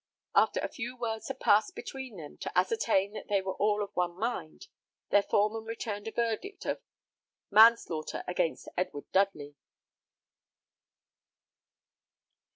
After 0.33 0.59
a 0.61 0.67
few 0.67 0.97
words 0.97 1.27
had 1.27 1.39
passed 1.39 1.75
between 1.75 2.17
them, 2.17 2.35
to 2.39 2.57
ascertain 2.57 3.13
that 3.13 3.27
they 3.27 3.39
were 3.39 3.53
all 3.53 3.83
of 3.83 3.91
one 3.95 4.15
mind, 4.17 4.67
their 5.11 5.21
foreman 5.21 5.63
returned 5.63 6.07
a 6.07 6.11
verdict 6.11 6.65
of 6.65 6.81
"Manslaughter 7.51 8.23
against 8.27 8.67
Edward 8.75 9.05
Dudley." 9.11 9.55